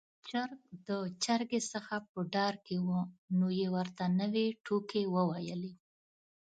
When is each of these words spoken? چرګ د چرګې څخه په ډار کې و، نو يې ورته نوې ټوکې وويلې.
چرګ 0.29 0.59
د 0.87 0.89
چرګې 1.23 1.61
څخه 1.73 1.95
په 2.09 2.19
ډار 2.33 2.55
کې 2.65 2.75
و، 2.87 2.89
نو 3.37 3.47
يې 3.59 3.67
ورته 3.75 4.03
نوې 4.19 4.47
ټوکې 4.65 5.03
وويلې. 5.15 5.73